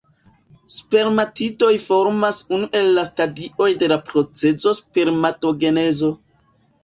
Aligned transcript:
Spermatidoj 0.75 1.67
formas 1.83 2.39
unu 2.57 2.69
el 2.79 2.89
la 2.97 3.03
stadioj 3.09 3.69
de 3.83 3.91
la 3.93 3.99
procezo 4.09 4.75
spermatogenezo. 4.81 6.11